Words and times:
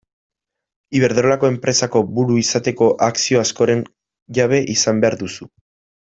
Iberdrolako 0.99 1.49
enpresako 1.55 2.01
buru 2.15 2.37
izateko 2.43 2.87
akzio 3.11 3.41
askoren 3.45 3.83
jabe 4.39 4.61
izan 4.77 5.05
behar 5.05 5.19
duzu. 5.25 5.49